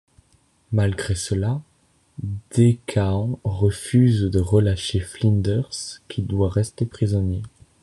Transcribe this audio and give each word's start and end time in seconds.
Malgré 0.71 1.13
cela, 1.13 1.61
Decaen 2.57 3.37
refuse 3.43 4.23
de 4.31 4.39
relâcher 4.39 4.99
Flinders 4.99 6.01
qui 6.07 6.23
doit 6.23 6.49
rester 6.49 6.87
prisonnier. 6.87 7.43